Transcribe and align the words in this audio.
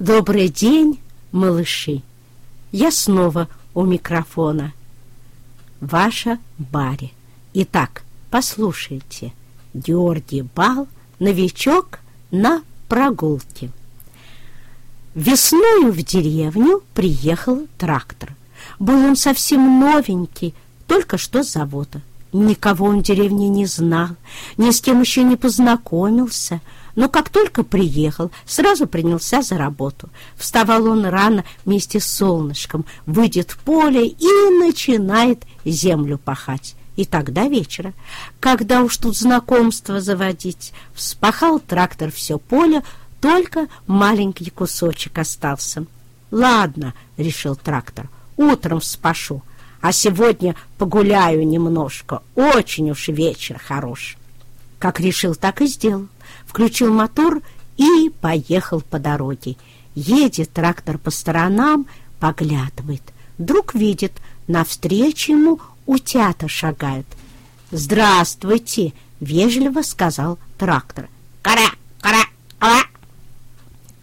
Добрый 0.00 0.48
день, 0.48 0.98
малыши! 1.30 2.02
Я 2.72 2.90
снова 2.90 3.48
у 3.74 3.84
микрофона. 3.84 4.72
Ваша 5.80 6.38
Барри. 6.58 7.12
Итак, 7.52 8.02
послушайте. 8.28 9.32
Георгий 9.72 10.42
Бал, 10.42 10.88
новичок 11.20 12.00
на 12.32 12.62
прогулке. 12.88 13.70
Весною 15.14 15.92
в 15.92 16.02
деревню 16.02 16.82
приехал 16.92 17.68
трактор. 17.78 18.34
Был 18.80 18.96
он 18.96 19.14
совсем 19.14 19.78
новенький, 19.78 20.54
только 20.88 21.18
что 21.18 21.44
с 21.44 21.52
завода. 21.52 22.02
Никого 22.32 22.86
он 22.86 22.98
в 22.98 23.04
деревне 23.04 23.48
не 23.48 23.66
знал, 23.66 24.08
ни 24.56 24.72
с 24.72 24.80
кем 24.80 25.00
еще 25.00 25.22
не 25.22 25.36
познакомился— 25.36 26.60
но 26.96 27.08
как 27.08 27.28
только 27.28 27.64
приехал, 27.64 28.30
сразу 28.46 28.86
принялся 28.86 29.42
за 29.42 29.58
работу. 29.58 30.08
Вставал 30.36 30.86
он 30.86 31.04
рано 31.06 31.44
вместе 31.64 32.00
с 32.00 32.06
солнышком, 32.06 32.84
выйдет 33.06 33.50
в 33.50 33.58
поле 33.58 34.06
и 34.06 34.50
начинает 34.58 35.42
землю 35.64 36.18
пахать. 36.18 36.76
И 36.96 37.04
тогда 37.04 37.48
вечера, 37.48 37.92
когда 38.38 38.82
уж 38.82 38.96
тут 38.98 39.16
знакомство 39.16 40.00
заводить, 40.00 40.72
вспахал 40.94 41.58
трактор 41.58 42.12
все 42.12 42.38
поле, 42.38 42.82
только 43.20 43.66
маленький 43.86 44.50
кусочек 44.50 45.18
остался. 45.18 45.86
«Ладно»,— 46.30 46.94
решил 47.16 47.56
трактор,— 47.56 48.08
«утром 48.36 48.80
спашу, 48.80 49.42
а 49.80 49.92
сегодня 49.92 50.54
погуляю 50.78 51.46
немножко, 51.46 52.22
очень 52.36 52.90
уж 52.90 53.08
вечер 53.08 53.58
хорош». 53.58 54.16
Как 54.78 55.00
решил, 55.00 55.34
так 55.34 55.62
и 55.62 55.66
сделал 55.66 56.08
включил 56.46 56.92
мотор 56.92 57.40
и 57.76 58.10
поехал 58.20 58.80
по 58.80 58.98
дороге. 58.98 59.56
Едет 59.94 60.52
трактор 60.52 60.98
по 60.98 61.10
сторонам, 61.10 61.86
поглядывает. 62.20 63.02
Вдруг 63.38 63.74
видит, 63.74 64.12
навстречу 64.46 65.32
ему 65.32 65.60
утята 65.86 66.48
шагают. 66.48 67.06
«Здравствуйте!»— 67.70 68.92
вежливо 69.20 69.82
сказал 69.82 70.38
трактор. 70.58 71.08
«Кара! 71.42 71.68
Кара! 72.00 72.24
Кара!» 72.58 72.82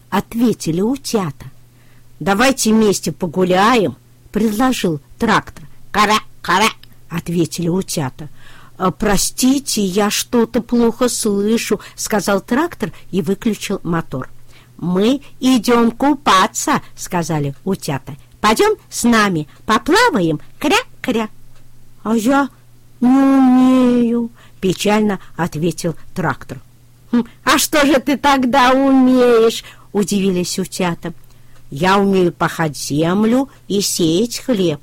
Ответили 0.10 0.82
утята. 0.82 1.46
«Давайте 2.20 2.74
вместе 2.74 3.12
погуляем!»— 3.12 3.96
предложил 4.32 5.00
трактор. 5.18 5.66
«Кара! 5.92 6.20
Кара!»— 6.42 6.70
ответили 7.10 7.68
утята. 7.68 8.30
«А, 8.82 8.90
«Простите, 8.90 9.84
я 9.84 10.10
что-то 10.10 10.60
плохо 10.60 11.08
слышу»,— 11.08 11.80
сказал 11.96 12.42
трактор 12.42 12.92
и 13.12 13.22
выключил 13.22 13.80
мотор. 13.84 14.28
«Мы 14.78 15.22
идем 15.40 15.92
купаться»,— 15.92 16.82
сказали 16.96 17.54
утята. 17.64 18.16
«Пойдем 18.40 18.76
с 18.90 19.04
нами, 19.04 19.48
поплаваем, 19.68 20.40
кря-кря». 20.58 21.30
«А 22.02 22.16
я 22.16 22.50
не 23.02 23.08
умею»,— 23.08 24.32
печально 24.62 25.20
ответил 25.36 25.96
трактор. 26.16 26.60
«Хм, 27.12 27.26
«А 27.44 27.60
что 27.60 27.86
же 27.86 28.00
ты 28.00 28.18
тогда 28.18 28.72
умеешь?»— 28.72 29.64
удивились 29.92 30.58
утята. 30.58 31.14
«Я 31.70 32.00
умею 32.00 32.34
пахать 32.34 32.76
землю 32.76 33.48
и 33.68 33.80
сеять 33.80 34.40
хлеб», 34.40 34.82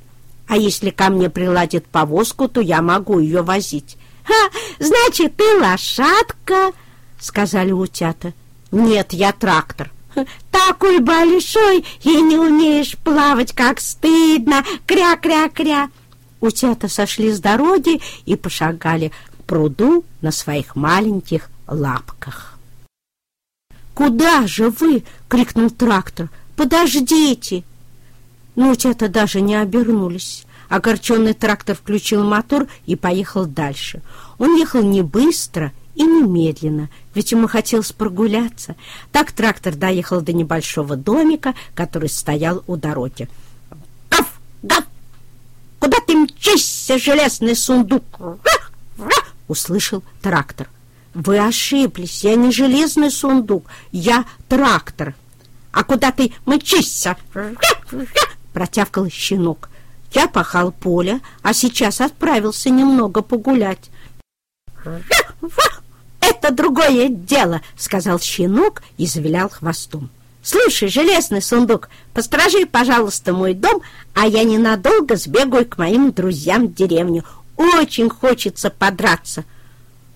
а 0.49 0.57
если 0.57 0.91
ко 0.91 1.11
мне 1.11 1.29
приладит 1.29 1.87
повозку, 1.87 2.49
то 2.49 2.61
я 2.61 2.83
могу 2.83 3.21
ее 3.21 3.43
возить.— 3.43 3.99
Ха, 4.25 4.51
значит, 4.79 5.37
ты 5.37 5.59
лошадка,— 5.61 6.73
сказали 7.21 7.73
утята.— 7.73 8.33
Нет, 8.73 9.13
я 9.13 9.33
трактор.— 9.33 9.91
Такой 10.51 11.01
большой 11.01 11.85
и 12.03 12.21
не 12.21 12.37
умеешь 12.37 12.97
плавать, 12.99 13.53
как 13.53 13.81
стыдно. 13.81 14.65
Кря-кря-кря. 14.87 15.91
Утята 16.41 16.89
сошли 16.89 17.31
с 17.31 17.41
дороги 17.41 18.01
и 18.25 18.37
пошагали 18.37 19.09
к 19.09 19.45
пруду 19.45 20.05
на 20.21 20.31
своих 20.31 20.77
маленьких 20.77 21.51
лапках. 21.67 22.59
«Куда 23.95 24.47
же 24.47 24.71
вы?»— 24.71 25.05
крикнул 25.29 25.71
трактор. 25.71 26.31
«Подождите!» 26.55 27.65
Но 28.55 28.71
утята 28.71 29.09
даже 29.09 29.41
не 29.41 29.57
обернулись. 29.57 30.45
Огорченный 30.69 31.35
трактор 31.35 31.77
включил 31.77 32.25
мотор 32.25 32.67
и 32.87 32.95
поехал 32.95 33.47
дальше. 33.47 34.03
Он 34.39 34.57
ехал 34.57 34.83
не 34.83 35.03
быстро 35.03 35.73
и 35.95 36.03
не 36.03 36.23
медленно, 36.23 36.91
ведь 37.15 37.33
ему 37.33 37.49
хотелось 37.49 37.93
прогуляться. 37.93 38.77
Так 39.11 39.33
трактор 39.33 39.75
доехал 39.75 40.21
до 40.21 40.33
небольшого 40.33 40.97
домика, 40.97 41.55
который 41.75 42.09
стоял 42.09 42.63
у 42.67 42.77
дороги. 42.77 43.29
«Гав! 44.11 44.41
Гав! 44.63 44.85
Куда 45.81 45.99
ты 46.07 46.17
мчишься, 46.17 46.99
железный 46.99 47.57
сундук?» 47.57 48.05
услышал 49.49 50.03
трактор. 50.23 50.69
«Вы 51.15 51.39
ошиблись, 51.39 52.23
я 52.23 52.37
не 52.37 52.53
железный 52.53 53.11
сундук, 53.11 53.67
я 53.91 54.25
трактор». 54.49 55.15
«А 55.73 55.83
куда 55.83 56.13
ты 56.13 56.33
мчишься?» 56.47 57.17
протявкал 58.53 59.09
щенок. 59.11 59.71
Я 60.13 60.27
пахал 60.27 60.73
поле, 60.73 61.21
а 61.43 61.53
сейчас 61.53 62.01
отправился 62.01 62.71
немного 62.71 63.23
погулять. 63.23 63.91
«Это 66.21 66.53
другое 66.53 67.09
дело»,— 67.09 67.61
сказал 67.77 68.21
щенок 68.21 68.83
и 68.97 69.07
завилял 69.07 69.49
хвостом. 69.49 70.11
«Слушай, 70.43 70.89
железный 70.89 71.43
сундук, 71.43 71.91
посторожи, 72.15 72.65
пожалуйста, 72.65 73.33
мой 73.33 73.55
дом, 73.55 73.83
а 74.15 74.27
я 74.27 74.45
ненадолго 74.45 75.17
сбегаю 75.17 75.67
к 75.67 75.79
моим 75.79 76.13
друзьям 76.13 76.69
в 76.69 76.75
деревню. 76.75 77.25
Очень 77.57 78.09
хочется 78.09 78.71
подраться». 78.71 79.45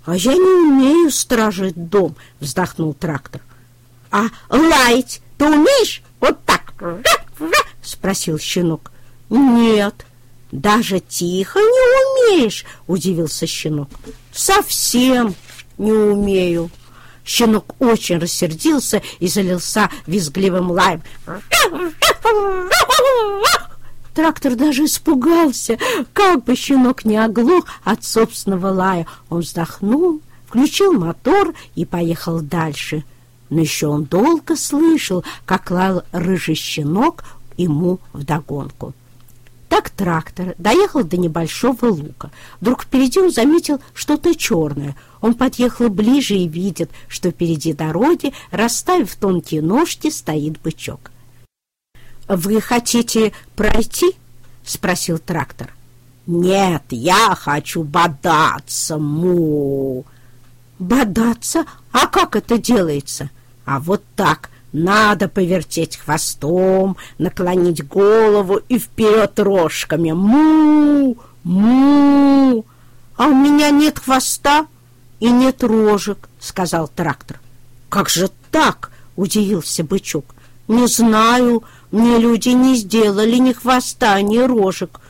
«А 0.04 0.16
я 0.16 0.32
не 0.34 0.68
умею 0.68 1.10
стражить 1.10 1.88
дом»,— 1.90 2.16
вздохнул 2.40 2.92
трактор. 2.92 3.40
«А 4.10 4.26
лаять 4.48 5.20
ты 5.38 5.44
умеешь? 5.46 6.02
Вот 6.18 6.44
так?»— 6.44 6.74
спросил 7.82 8.38
щенок. 8.38 8.91
«Нет, 9.32 10.04
даже 10.50 11.00
тихо 11.00 11.58
не 11.58 12.34
умеешь»,— 12.34 12.66
удивился 12.86 13.46
щенок. 13.46 13.88
«Совсем 14.30 15.34
не 15.78 15.90
умею». 15.90 16.70
Щенок 17.24 17.74
очень 17.78 18.18
рассердился 18.18 19.00
и 19.20 19.28
залился 19.28 19.88
визгливым 20.06 20.70
лаем. 20.70 21.02
Трактор 24.14 24.54
даже 24.54 24.84
испугался, 24.84 25.78
как 26.12 26.44
бы 26.44 26.54
щенок 26.54 27.06
не 27.06 27.16
оглох 27.16 27.64
от 27.84 28.04
собственного 28.04 28.66
лая. 28.66 29.06
Он 29.30 29.40
вздохнул, 29.40 30.20
включил 30.46 30.92
мотор 30.92 31.54
и 31.74 31.86
поехал 31.86 32.42
дальше. 32.42 33.02
Но 33.48 33.62
еще 33.62 33.86
он 33.86 34.04
долго 34.04 34.56
слышал, 34.56 35.24
как 35.46 35.70
лал 35.70 36.02
рыжий 36.12 36.54
щенок 36.54 37.24
ему 37.56 37.98
вдогонку. 38.12 38.92
Так 39.72 39.88
трактор 39.88 40.54
доехал 40.58 41.02
до 41.02 41.16
небольшого 41.16 41.86
лука. 41.86 42.30
Вдруг 42.60 42.82
впереди 42.82 43.18
он 43.18 43.32
заметил 43.32 43.80
что-то 43.94 44.34
черное. 44.34 44.94
Он 45.22 45.32
подъехал 45.32 45.88
ближе 45.88 46.34
и 46.34 46.46
видит, 46.46 46.90
что 47.08 47.30
впереди 47.30 47.72
дороги, 47.72 48.34
расставив 48.50 49.16
тонкие 49.16 49.62
ножки, 49.62 50.10
стоит 50.10 50.60
бычок. 50.60 51.10
«Вы 52.28 52.60
хотите 52.60 53.32
пройти?»— 53.56 54.14
спросил 54.62 55.18
трактор. 55.18 55.72
«Нет, 56.26 56.82
я 56.90 57.34
хочу 57.34 57.82
бодаться, 57.82 58.98
му!» 58.98 60.04
«Бодаться? 60.78 61.64
А 61.92 62.08
как 62.08 62.36
это 62.36 62.58
делается?» 62.58 63.30
«А 63.64 63.80
вот 63.80 64.04
так!» 64.16 64.50
Надо 64.72 65.28
повертеть 65.28 65.98
хвостом, 65.98 66.96
наклонить 67.18 67.86
голову 67.86 68.60
и 68.68 68.78
вперед 68.78 69.38
рожками. 69.38 70.12
Му! 70.12 71.16
Му! 71.44 72.64
А 73.16 73.26
у 73.26 73.34
меня 73.34 73.70
нет 73.70 73.98
хвоста 73.98 74.66
и 75.20 75.30
нет 75.30 75.62
рожек, 75.62 76.28
сказал 76.40 76.88
трактор. 76.88 77.38
Как 77.90 78.08
же 78.08 78.30
так? 78.50 78.90
Удивился 79.16 79.84
бычок. 79.84 80.24
Не 80.68 80.86
знаю, 80.86 81.64
мне 81.90 82.18
люди 82.18 82.48
не 82.48 82.74
сделали 82.76 83.36
ни 83.36 83.52
хвоста, 83.52 84.20
ни 84.22 84.38
рожек. 84.38 85.00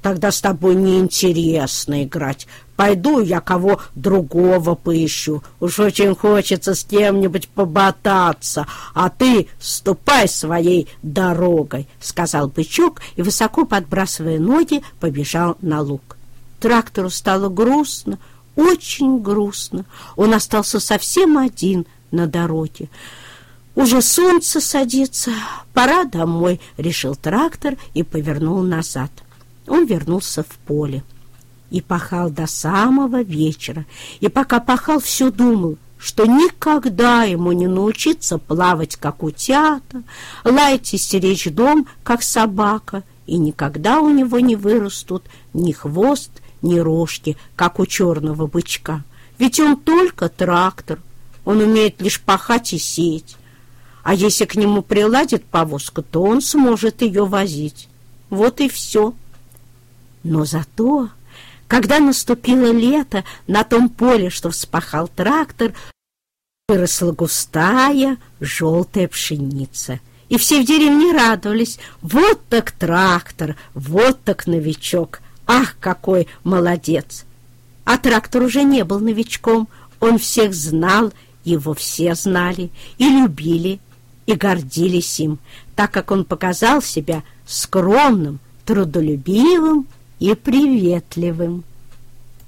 Тогда 0.00 0.30
с 0.30 0.40
тобой 0.40 0.74
неинтересно 0.74 2.04
играть. 2.04 2.46
Пойду 2.76 3.20
я 3.20 3.40
кого 3.40 3.80
другого 3.94 4.74
поищу. 4.74 5.42
Уж 5.60 5.80
очень 5.80 6.14
хочется 6.14 6.74
с 6.74 6.82
кем-нибудь 6.84 7.48
поботаться. 7.48 8.66
А 8.94 9.10
ты 9.10 9.48
ступай 9.60 10.28
своей 10.28 10.88
дорогой,— 11.02 11.86
сказал 12.00 12.48
бычок 12.48 13.02
и, 13.16 13.22
высоко 13.22 13.66
подбрасывая 13.66 14.38
ноги, 14.38 14.82
побежал 14.98 15.58
на 15.60 15.82
луг. 15.82 16.16
Трактору 16.58 17.10
стало 17.10 17.50
грустно, 17.50 18.18
очень 18.56 19.20
грустно. 19.20 19.84
Он 20.16 20.32
остался 20.32 20.80
совсем 20.80 21.36
один 21.36 21.86
на 22.10 22.26
дороге. 22.26 22.88
Уже 23.74 24.02
солнце 24.02 24.60
садится, 24.60 25.30
пора 25.72 26.04
домой, 26.04 26.60
решил 26.76 27.14
трактор 27.14 27.76
и 27.94 28.02
повернул 28.02 28.62
назад. 28.62 29.10
Он 29.66 29.86
вернулся 29.86 30.42
в 30.42 30.58
поле 30.66 31.02
и 31.70 31.80
пахал 31.80 32.28
до 32.28 32.46
самого 32.46 33.22
вечера. 33.22 33.86
И 34.20 34.28
пока 34.28 34.60
пахал, 34.60 35.00
все 35.00 35.30
думал, 35.30 35.78
что 35.96 36.26
никогда 36.26 37.22
ему 37.22 37.52
не 37.52 37.66
научиться 37.66 38.36
плавать, 38.36 38.96
как 38.96 39.22
утята, 39.22 40.02
лаять 40.44 40.92
и 40.92 40.98
стеречь 40.98 41.48
дом, 41.50 41.86
как 42.02 42.22
собака, 42.22 43.04
и 43.26 43.38
никогда 43.38 44.00
у 44.00 44.10
него 44.10 44.38
не 44.40 44.54
вырастут 44.54 45.24
ни 45.54 45.72
хвост, 45.72 46.30
ни 46.60 46.78
рожки, 46.78 47.38
как 47.56 47.78
у 47.78 47.86
черного 47.86 48.46
бычка. 48.46 49.02
Ведь 49.38 49.58
он 49.60 49.76
только 49.76 50.28
трактор, 50.28 51.00
он 51.46 51.60
умеет 51.60 52.02
лишь 52.02 52.20
пахать 52.20 52.74
и 52.74 52.78
сеять. 52.78 53.36
А 54.02 54.14
если 54.14 54.44
к 54.44 54.56
нему 54.56 54.82
приладит 54.82 55.44
повозка, 55.44 56.02
то 56.02 56.22
он 56.22 56.40
сможет 56.40 57.02
ее 57.02 57.24
возить. 57.24 57.88
Вот 58.30 58.60
и 58.60 58.68
все. 58.68 59.14
Но 60.22 60.44
зато 60.44 61.08
когда 61.72 62.00
наступило 62.00 62.70
лето, 62.70 63.24
на 63.46 63.64
том 63.64 63.88
поле, 63.88 64.28
что 64.28 64.50
вспахал 64.50 65.08
трактор, 65.08 65.72
выросла 66.68 67.12
густая 67.12 68.18
желтая 68.40 69.08
пшеница. 69.08 69.98
И 70.28 70.36
все 70.36 70.60
в 70.60 70.66
деревне 70.66 71.12
радовались. 71.12 71.78
Вот 72.02 72.42
так 72.50 72.72
трактор, 72.72 73.56
вот 73.72 74.22
так 74.22 74.46
новичок. 74.46 75.22
Ах, 75.46 75.76
какой 75.80 76.28
молодец! 76.44 77.24
А 77.86 77.96
трактор 77.96 78.42
уже 78.42 78.64
не 78.64 78.84
был 78.84 79.00
новичком. 79.00 79.66
Он 79.98 80.18
всех 80.18 80.52
знал, 80.52 81.10
его 81.42 81.72
все 81.72 82.14
знали 82.14 82.70
и 82.98 83.08
любили, 83.08 83.80
и 84.26 84.34
гордились 84.34 85.20
им, 85.20 85.38
так 85.74 85.90
как 85.90 86.10
он 86.10 86.24
показал 86.24 86.82
себя 86.82 87.22
скромным, 87.46 88.38
трудолюбивым 88.64 89.86
и 90.18 90.34
приветливым. 90.34 91.64